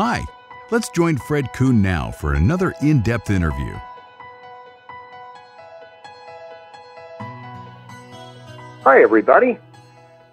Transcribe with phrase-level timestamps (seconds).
[0.00, 0.24] Hi,
[0.70, 3.74] let's join Fred Coon now for another in depth interview.
[8.84, 9.58] Hi, everybody.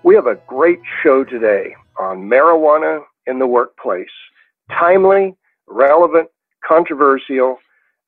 [0.04, 4.05] We have a great show today on marijuana in the workplace.
[4.70, 5.36] Timely,
[5.68, 6.29] relevant,
[6.63, 7.57] controversial,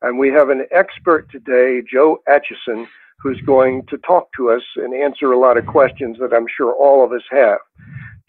[0.03, 2.85] and we have an expert today, Joe Aitchison,
[3.17, 6.75] who's going to talk to us and answer a lot of questions that I'm sure
[6.75, 7.57] all of us have.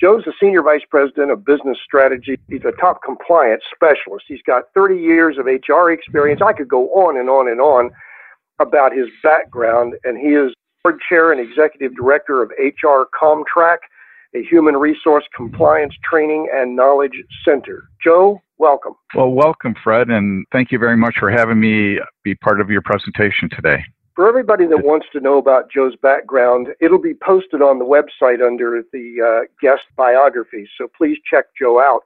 [0.00, 2.38] Joe's the senior vice president of business strategy.
[2.48, 4.26] He's a top compliance specialist.
[4.28, 6.40] He's got 30 years of HR experience.
[6.44, 7.90] I could go on and on and on
[8.60, 10.52] about his background, and he is
[10.84, 13.78] board chair and executive director of HR Comtrack,
[14.36, 17.88] a human resource compliance training and knowledge center.
[18.02, 18.94] Joe, welcome.
[19.16, 22.82] Well, welcome, Fred, and thank you very much for having me be part of your
[22.82, 23.82] presentation today.
[24.18, 28.44] For everybody that wants to know about Joe's background, it'll be posted on the website
[28.44, 32.00] under the uh, guest biography, so please check Joe out.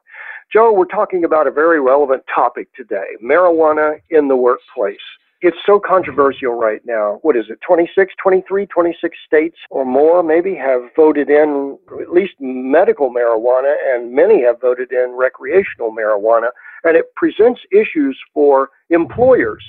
[0.52, 5.00] Joe, we're talking about a very relevant topic today marijuana in the workplace.
[5.40, 7.18] It's so controversial right now.
[7.22, 12.34] What is it, 26, 23, 26 states or more maybe have voted in at least
[12.40, 16.50] medical marijuana, and many have voted in recreational marijuana,
[16.84, 19.64] and it presents issues for employers.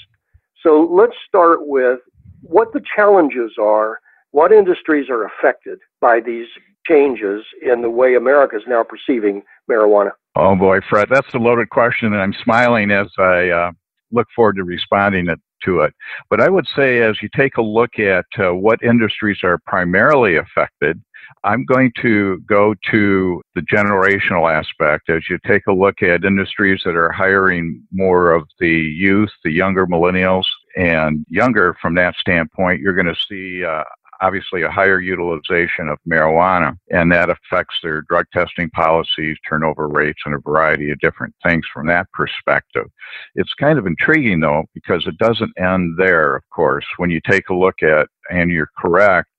[0.61, 1.99] So let's start with
[2.43, 3.99] what the challenges are,
[4.31, 6.47] what industries are affected by these
[6.87, 10.11] changes in the way America is now perceiving marijuana?
[10.35, 13.71] Oh boy, Fred, that's a loaded question, and I'm smiling as I uh,
[14.11, 15.27] look forward to responding
[15.63, 15.93] to it.
[16.29, 20.37] But I would say, as you take a look at uh, what industries are primarily
[20.37, 21.01] affected,
[21.43, 26.81] I'm going to go to the generational aspect as you take a look at industries
[26.85, 30.45] that are hiring more of the youth, the younger millennials,
[30.75, 33.83] and younger from that standpoint, you're going to see uh,
[34.21, 40.21] obviously a higher utilization of marijuana, and that affects their drug testing policies, turnover rates,
[40.25, 42.87] and a variety of different things from that perspective.
[43.35, 46.85] It's kind of intriguing though, because it doesn't end there, of course.
[46.97, 49.29] When you take a look at, and you're correct,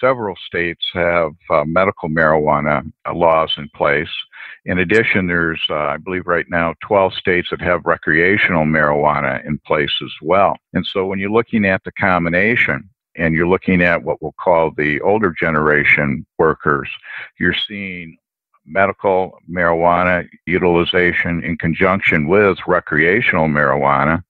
[0.00, 2.82] several states have uh, medical marijuana
[3.14, 4.08] laws in place.
[4.64, 9.58] In addition, there's, uh, I believe right now, 12 states that have recreational marijuana in
[9.66, 10.56] place as well.
[10.74, 12.88] And so when you're looking at the combination,
[13.18, 16.88] and you're looking at what we'll call the older generation workers,
[17.38, 18.16] you're seeing
[18.66, 24.22] medical marijuana utilization in conjunction with recreational marijuana.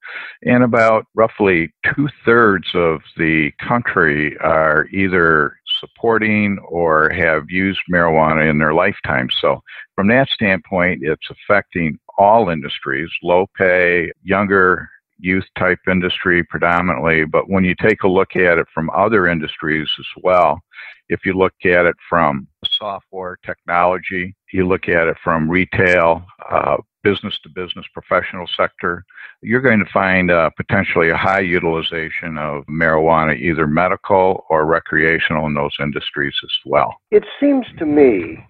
[0.44, 8.48] And about roughly two thirds of the country are either supporting or have used marijuana
[8.48, 9.28] in their lifetime.
[9.40, 9.62] So,
[9.94, 17.48] from that standpoint, it's affecting all industries, low pay, younger youth type industry predominantly, but
[17.48, 20.60] when you take a look at it from other industries as well,
[21.08, 22.46] if you look at it from
[22.78, 29.04] software technology, you look at it from retail, uh, business to business professional sector,
[29.40, 35.46] you're going to find uh, potentially a high utilization of marijuana, either medical or recreational
[35.46, 36.96] in those industries as well.
[37.12, 38.44] It seems to me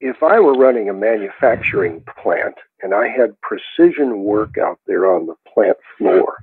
[0.00, 5.26] if I were running a manufacturing plant and I had precision work out there on
[5.26, 6.36] the plant floor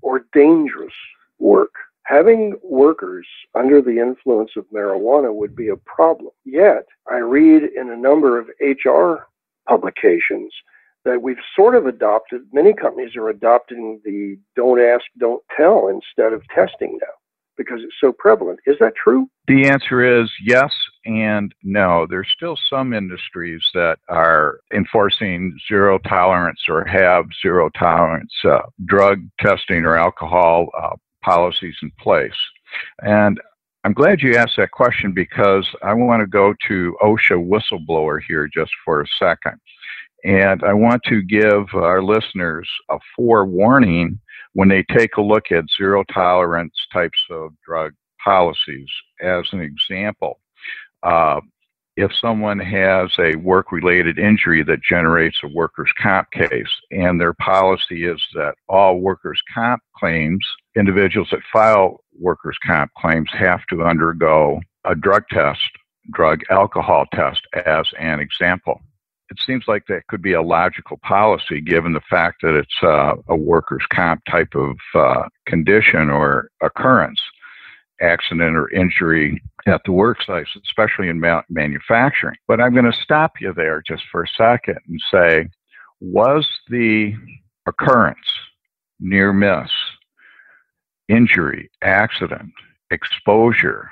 [0.00, 0.94] or dangerous
[1.38, 1.74] work,
[2.12, 6.30] having workers under the influence of marijuana would be a problem.
[6.44, 9.28] Yet, I read in a number of HR
[9.66, 10.52] publications
[11.04, 16.32] that we've sort of adopted, many companies are adopting the don't ask, don't tell instead
[16.32, 17.14] of testing now
[17.56, 18.60] because it's so prevalent.
[18.66, 19.28] Is that true?
[19.48, 20.72] The answer is yes
[21.04, 22.06] and no.
[22.08, 29.20] There's still some industries that are enforcing zero tolerance or have zero tolerance uh, drug
[29.38, 32.32] testing or alcohol uh, policies in place.
[33.02, 33.40] And
[33.84, 38.48] I'm glad you asked that question because I want to go to OSHA whistleblower here
[38.52, 39.58] just for a second.
[40.24, 44.20] And I want to give our listeners a forewarning
[44.52, 48.88] when they take a look at zero tolerance types of drug policies.
[49.20, 50.38] As an example,
[51.02, 51.40] uh,
[51.96, 57.34] if someone has a work related injury that generates a workers' comp case, and their
[57.34, 60.46] policy is that all workers' comp claims,
[60.76, 65.60] individuals that file workers' comp claims have to undergo a drug test,
[66.12, 68.80] drug alcohol test, as an example.
[69.30, 73.14] It seems like that could be a logical policy given the fact that it's uh,
[73.28, 77.20] a workers' comp type of uh, condition or occurrence
[78.02, 82.36] accident or injury at the work sites, especially in ma- manufacturing.
[82.48, 85.48] But I'm going to stop you there just for a second and say,
[86.00, 87.14] was the
[87.66, 88.18] occurrence,
[88.98, 89.70] near miss,
[91.12, 92.52] injury, accident,
[92.90, 93.90] exposure,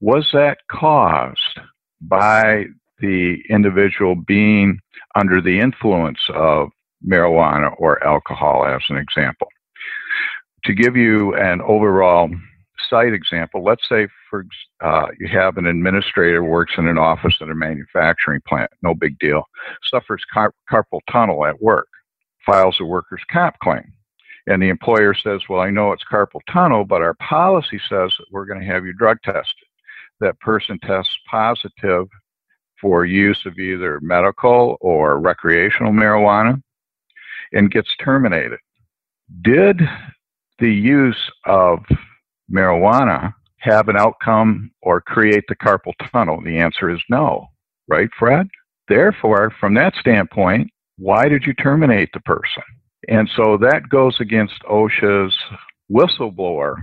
[0.00, 1.58] was that caused
[2.00, 2.66] by
[2.98, 4.78] the individual being
[5.14, 6.68] under the influence of
[7.06, 9.48] marijuana or alcohol, as an example.
[10.64, 12.30] To give you an overall
[12.88, 14.44] site example, let's say for
[14.82, 19.18] uh, you have an administrator works in an office at a manufacturing plant, no big
[19.18, 19.44] deal,
[19.90, 21.88] suffers car- carpal tunnel at work,
[22.44, 23.92] files a workers' comp claim.
[24.46, 28.26] And the employer says, Well, I know it's carpal tunnel, but our policy says that
[28.30, 29.68] we're going to have you drug tested.
[30.20, 32.06] That person tests positive
[32.80, 36.62] for use of either medical or recreational marijuana
[37.52, 38.58] and gets terminated.
[39.42, 39.80] Did
[40.58, 41.80] the use of
[42.50, 46.40] marijuana have an outcome or create the carpal tunnel?
[46.42, 47.48] The answer is no,
[47.88, 48.48] right, Fred?
[48.88, 52.62] Therefore, from that standpoint, why did you terminate the person?
[53.08, 55.36] And so that goes against OSHA's
[55.90, 56.76] whistleblower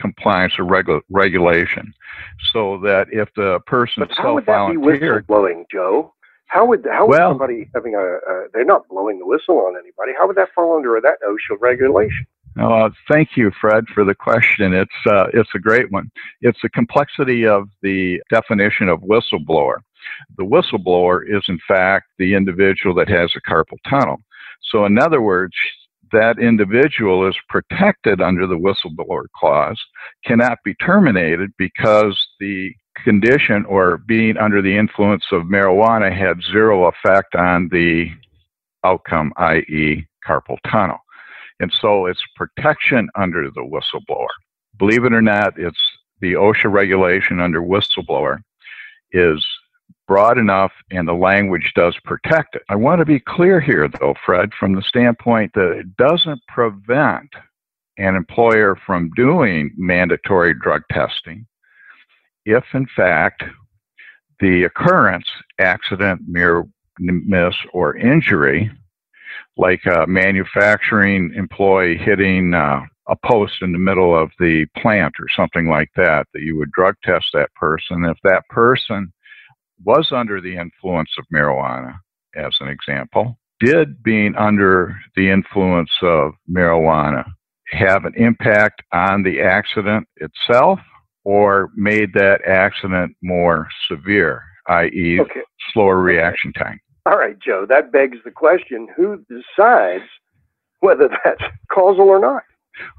[0.00, 1.92] compliance or regu- regulation.
[2.52, 5.26] So that if the person but how self volunteered.
[5.26, 6.12] whistleblowing, Joe?
[6.46, 9.74] How would how would well, somebody having a, a they're not blowing the whistle on
[9.76, 10.12] anybody?
[10.16, 12.26] How would that fall under that OSHA regulation?
[12.60, 14.72] Uh, thank you, Fred, for the question.
[14.72, 16.10] It's uh, it's a great one.
[16.42, 19.78] It's the complexity of the definition of whistleblower.
[20.36, 24.18] The whistleblower is, in fact, the individual that has a carpal tunnel.
[24.70, 25.54] So, in other words,
[26.12, 29.80] that individual is protected under the whistleblower clause,
[30.24, 32.72] cannot be terminated because the
[33.02, 38.08] condition or being under the influence of marijuana had zero effect on the
[38.84, 40.98] outcome, i.e., carpal tunnel.
[41.60, 44.28] And so it's protection under the whistleblower.
[44.78, 45.78] Believe it or not, it's
[46.20, 48.38] the OSHA regulation under whistleblower
[49.12, 49.44] is
[50.06, 52.62] broad enough and the language does protect it.
[52.68, 57.30] I want to be clear here, though, Fred, from the standpoint that it doesn't prevent
[57.96, 61.46] an employer from doing mandatory drug testing
[62.44, 63.42] if, in fact,
[64.40, 65.26] the occurrence,
[65.58, 66.64] accident, near
[66.98, 68.70] miss, or injury,
[69.56, 75.26] like a manufacturing employee hitting uh, a post in the middle of the plant or
[75.36, 78.04] something like that, that you would drug test that person.
[78.04, 79.12] If that person
[79.82, 81.94] was under the influence of marijuana,
[82.36, 87.24] as an example, did being under the influence of marijuana
[87.66, 90.78] have an impact on the accident itself
[91.24, 95.40] or made that accident more severe, i.e., okay.
[95.72, 96.78] slower reaction time?
[97.06, 100.04] All right, Joe, that begs the question who decides
[100.80, 101.42] whether that's
[101.72, 102.42] causal or not?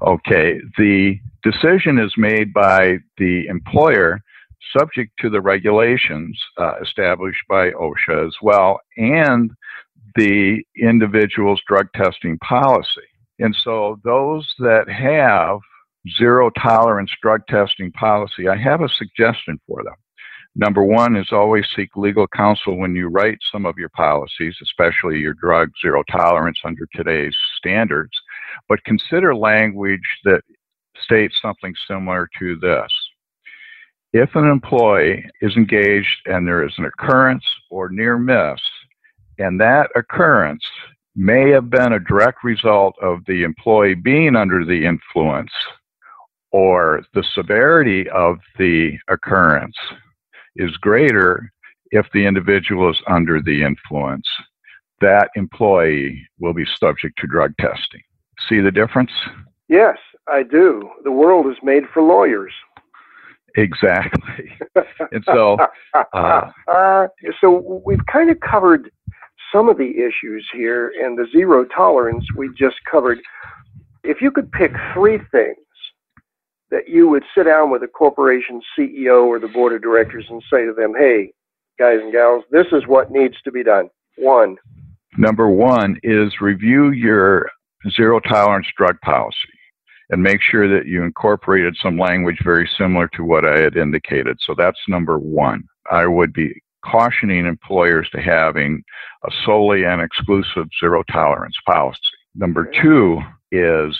[0.02, 4.20] Okay, the decision is made by the employer
[4.76, 9.50] subject to the regulations uh, established by OSHA as well and
[10.16, 13.08] the individual's drug testing policy.
[13.38, 15.58] And so those that have
[16.18, 19.94] zero tolerance drug testing policy, I have a suggestion for them.
[20.58, 25.18] Number one is always seek legal counsel when you write some of your policies, especially
[25.18, 28.12] your drug zero tolerance under today's standards.
[28.66, 30.40] But consider language that
[31.04, 32.90] states something similar to this
[34.12, 38.60] if an employee is engaged and there is an occurrence or near miss,
[39.38, 40.62] and that occurrence
[41.14, 45.52] may have been a direct result of the employee being under the influence
[46.52, 49.76] or the severity of the occurrence
[50.56, 51.52] is greater
[51.90, 54.26] if the individual is under the influence,
[55.00, 58.00] that employee will be subject to drug testing.
[58.48, 59.10] See the difference?
[59.68, 59.96] Yes,
[60.28, 60.90] I do.
[61.04, 62.52] The world is made for lawyers.
[63.56, 64.52] Exactly.
[65.12, 65.56] and so,
[66.12, 67.06] uh, uh,
[67.40, 68.90] so we've kind of covered
[69.52, 73.18] some of the issues here, and the zero tolerance we just covered.
[74.04, 75.56] If you could pick three things
[76.70, 80.42] that you would sit down with a corporation CEO or the board of directors and
[80.50, 81.32] say to them, "Hey,
[81.78, 84.56] guys and gals, this is what needs to be done." One.
[85.16, 87.50] Number one is review your
[87.90, 89.55] zero tolerance drug policy
[90.10, 94.38] and make sure that you incorporated some language very similar to what I had indicated.
[94.40, 95.64] So that's number one.
[95.90, 98.82] I would be cautioning employers to having
[99.24, 101.98] a solely and exclusive zero tolerance policy.
[102.34, 103.20] Number two
[103.50, 103.96] is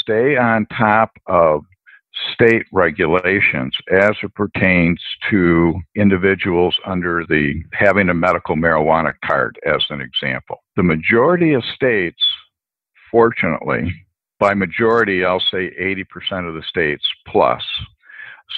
[0.00, 1.62] stay on top of
[2.32, 9.84] state regulations as it pertains to individuals under the having a medical marijuana card as
[9.90, 10.62] an example.
[10.76, 12.22] The majority of states
[13.10, 13.92] fortunately
[14.38, 17.62] by majority, I'll say 80% of the states plus,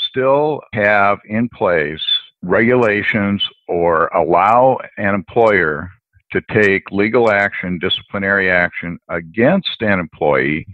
[0.08, 2.02] still have in place
[2.42, 5.90] regulations or allow an employer
[6.32, 10.66] to take legal action, disciplinary action against an employee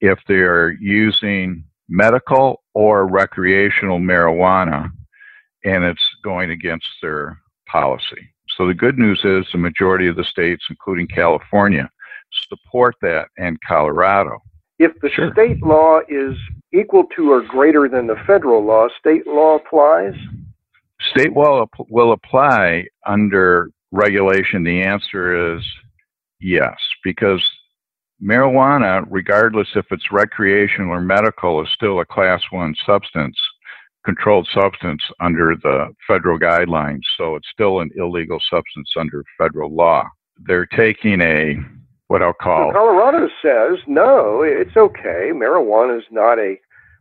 [0.00, 4.90] if they're using medical or recreational marijuana
[5.64, 8.30] and it's going against their policy.
[8.56, 11.90] So the good news is the majority of the states, including California,
[12.48, 14.38] support that in Colorado.
[14.78, 15.32] If the Sure.
[15.32, 16.36] state law is
[16.72, 20.14] equal to or greater than the federal law, state law applies?
[21.00, 24.64] State law will apply under regulation.
[24.64, 25.64] The answer is
[26.40, 27.42] yes, because
[28.22, 33.38] marijuana, regardless if it's recreational or medical, is still a class one substance,
[34.04, 37.02] controlled substance under the federal guidelines.
[37.16, 40.08] So it's still an illegal substance under federal law.
[40.46, 41.58] They're taking a
[42.08, 45.30] what I'll call So Colorado says, no, it's okay.
[45.32, 46.56] Marijuana is not a,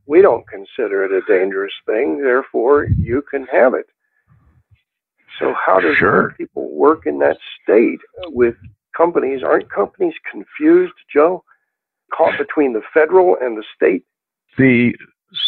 [0.05, 3.87] we don't consider it a dangerous thing, therefore you can have it.
[5.39, 6.33] So how does Sure.
[6.37, 8.55] people work in that state with
[8.95, 9.43] companies?
[9.43, 11.43] Aren't companies confused, Joe?
[12.13, 14.03] Caught between the federal and the state?
[14.55, 14.95] the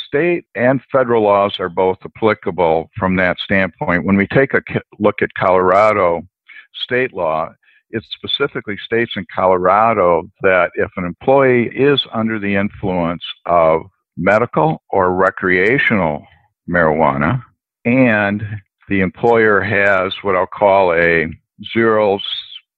[0.07, 4.03] state and federal laws are both applicable from that standpoint.
[4.03, 4.61] When we take a
[4.97, 6.27] look at Colorado
[6.73, 7.53] state law,
[7.91, 13.81] it specifically states in Colorado that if an employee is under the influence of
[14.17, 16.25] medical or recreational
[16.69, 17.43] marijuana
[17.85, 18.43] and
[18.89, 21.27] the employer has what I'll call a
[21.73, 22.19] zero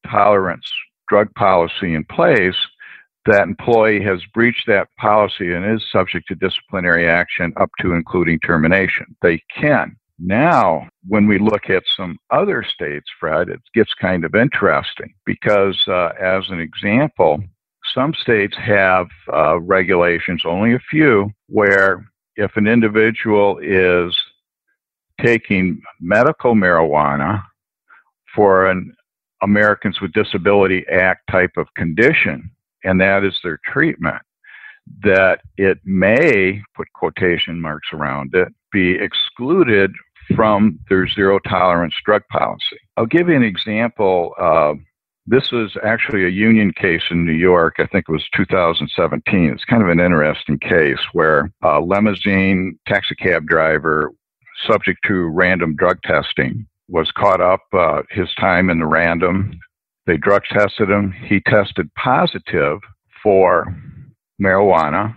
[0.10, 0.72] tolerance
[1.08, 2.56] drug policy in place,
[3.26, 8.40] that employee has breached that policy and is subject to disciplinary action up to including
[8.40, 9.06] termination.
[9.22, 9.98] They can.
[10.20, 15.78] Now, when we look at some other states, Fred, it gets kind of interesting because,
[15.88, 17.44] uh, as an example,
[17.94, 24.18] some states have uh, regulations, only a few, where if an individual is
[25.24, 27.44] taking medical marijuana
[28.36, 28.94] for an
[29.44, 32.50] Americans with Disability Act type of condition,
[32.84, 34.22] and that is their treatment,
[35.04, 39.92] that it may, put quotation marks around it, be excluded
[40.38, 42.78] from their zero tolerance drug policy.
[42.96, 44.36] I'll give you an example.
[44.40, 44.76] Uh,
[45.26, 47.78] this was actually a union case in New York.
[47.80, 49.50] I think it was 2017.
[49.50, 54.12] It's kind of an interesting case where a limousine taxi cab driver,
[54.66, 59.60] subject to random drug testing, was caught up uh, his time in the random.
[60.06, 61.12] They drug tested him.
[61.12, 62.80] He tested positive
[63.24, 63.76] for
[64.40, 65.16] marijuana,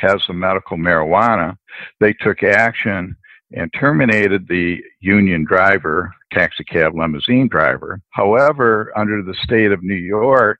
[0.00, 1.56] has the medical marijuana.
[2.00, 3.16] They took action
[3.52, 8.00] and terminated the union driver, taxi cab limousine driver.
[8.10, 10.58] However, under the state of New York,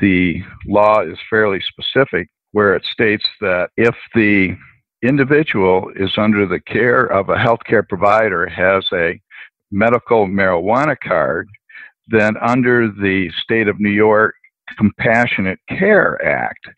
[0.00, 4.56] the law is fairly specific where it states that if the
[5.02, 9.20] individual is under the care of a healthcare provider, has a
[9.70, 11.48] medical marijuana card,
[12.08, 14.34] then under the state of New York
[14.78, 16.68] Compassionate Care Act,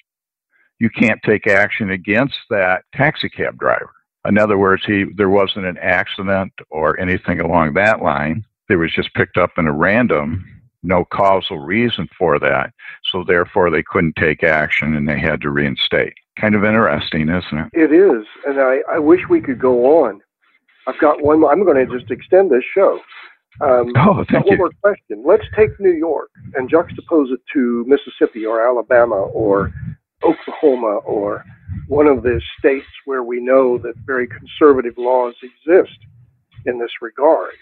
[0.79, 3.91] you can't take action against that taxi cab driver.
[4.29, 8.45] In other words, he there wasn't an accident or anything along that line.
[8.69, 10.45] It was just picked up in a random,
[10.83, 12.73] no causal reason for that.
[13.13, 16.15] So therefore they couldn't take action and they had to reinstate.
[16.41, 17.69] Kind of interesting, isn't it?
[17.73, 20.21] It is, and I, I wish we could go on.
[20.87, 21.53] I've got one more.
[21.53, 23.01] I'm going to just extend this show.
[23.61, 24.59] Um, Oh, thank one you.
[24.59, 25.23] more question.
[25.25, 29.73] Let's take New York and juxtapose it to Mississippi or Alabama or
[30.23, 31.45] Oklahoma or
[31.89, 35.99] one of the states where we know that very conservative laws exist
[36.65, 37.53] in this regard.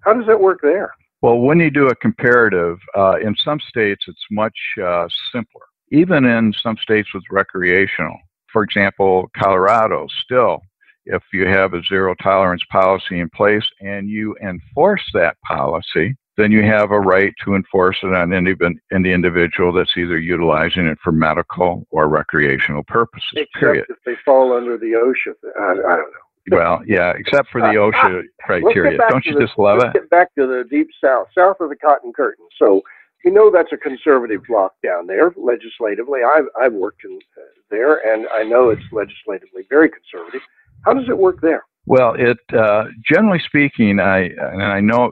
[0.00, 0.92] How does that work there?
[1.22, 5.62] Well, when you do a comparative, uh, in some states it's much uh, simpler.
[5.90, 8.16] Even in some states with recreational,
[8.52, 10.60] for example, Colorado, still,
[11.06, 16.52] if you have a zero tolerance policy in place and you enforce that policy, then
[16.52, 18.54] you have a right to enforce it on any,
[18.92, 23.28] any individual that's either utilizing it for medical or recreational purposes.
[23.34, 23.86] Except Period.
[23.88, 25.34] if they fall under the OSHA.
[25.58, 26.26] I, I don't know.
[26.52, 28.98] Well, yeah, except for the OSHA criteria.
[29.08, 30.00] Don't you the- just love let's it?
[30.02, 32.46] get back to the deep south, south of the Cotton Curtain.
[32.58, 32.82] So
[33.24, 36.20] you know that's a conservative block down there legislatively.
[36.22, 40.42] I've, I've worked in uh, there, and I know it's legislatively very conservative.
[40.84, 41.64] How does it work there?
[41.86, 45.10] Well, it uh, generally speaking, I and I know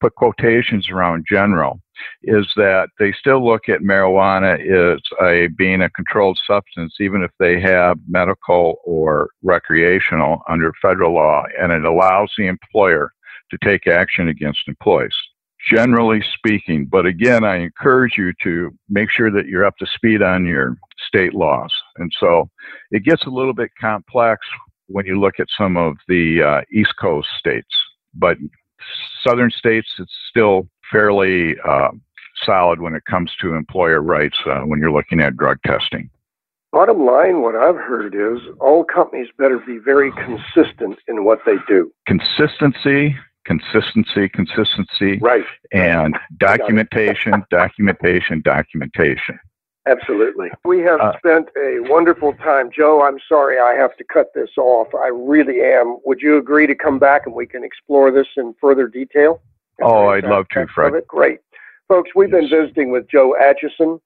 [0.00, 1.80] put quotations around general
[2.22, 7.30] is that they still look at marijuana as a being a controlled substance, even if
[7.38, 13.12] they have medical or recreational under federal law, and it allows the employer
[13.50, 15.14] to take action against employees.
[15.70, 20.22] Generally speaking, but again, I encourage you to make sure that you're up to speed
[20.22, 20.76] on your
[21.08, 21.72] state laws.
[21.96, 22.48] And so
[22.90, 24.46] it gets a little bit complex
[24.86, 27.74] when you look at some of the uh, East Coast states.
[28.14, 28.36] But
[29.26, 31.88] southern states, it's still fairly uh,
[32.44, 36.10] solid when it comes to employer rights uh, when you're looking at drug testing.
[36.72, 41.54] Bottom line, what I've heard is all companies better be very consistent in what they
[41.66, 41.90] do.
[42.06, 43.16] Consistency,
[43.46, 45.44] consistency, consistency, Right.
[45.72, 49.38] and documentation, documentation, documentation.
[49.86, 50.50] Absolutely.
[50.64, 52.70] We have Uh, spent a wonderful time.
[52.70, 54.92] Joe, I'm sorry I have to cut this off.
[54.94, 55.98] I really am.
[56.04, 59.40] Would you agree to come back and we can explore this in further detail?
[59.82, 61.06] Oh, I'd love to, Fred.
[61.06, 61.40] Great.
[61.88, 64.00] Folks, we've been visiting with Joe Aitchison,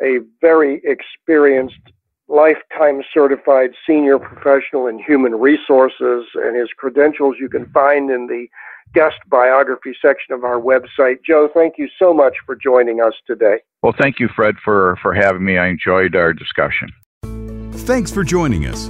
[0.00, 1.80] a very experienced,
[2.28, 8.46] lifetime certified senior professional in human resources, and his credentials you can find in the
[8.94, 11.16] guest biography section of our website.
[11.26, 13.56] Joe, thank you so much for joining us today.
[13.82, 15.58] Well, thank you, Fred, for, for having me.
[15.58, 16.88] I enjoyed our discussion.
[17.72, 18.88] Thanks for joining us.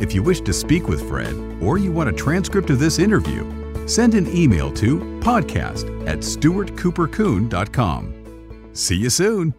[0.00, 3.88] If you wish to speak with Fred or you want a transcript of this interview,
[3.88, 8.72] send an email to podcast at stewartcoopercoon.com.
[8.74, 9.54] See you soon.